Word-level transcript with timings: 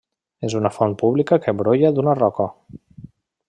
És 0.47 0.55
una 0.59 0.71
font 0.77 0.95
pública 1.03 1.39
que 1.45 1.55
brolla 1.61 1.95
d'una 1.99 2.17
roca. 2.23 2.49